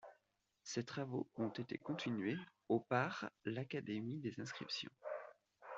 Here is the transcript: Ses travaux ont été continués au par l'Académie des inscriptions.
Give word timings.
Ses 0.63 0.83
travaux 0.83 1.29
ont 1.37 1.49
été 1.49 1.77
continués 1.77 2.35
au 2.69 2.79
par 2.79 3.29
l'Académie 3.45 4.17
des 4.17 4.33
inscriptions. 4.39 4.89